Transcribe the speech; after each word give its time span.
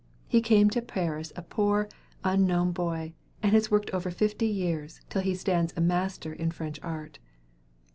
He 0.27 0.41
came 0.41 0.71
to 0.71 0.81
Paris 0.81 1.31
a 1.35 1.43
poor, 1.43 1.87
unknown 2.23 2.71
boy, 2.71 3.13
and 3.43 3.51
has 3.51 3.69
worked 3.69 3.91
over 3.91 4.09
fifty 4.09 4.47
years, 4.47 4.99
till 5.11 5.21
he 5.21 5.35
stands 5.35 5.75
a 5.77 5.81
master 5.81 6.33
in 6.33 6.49
French 6.49 6.79
art. 6.81 7.19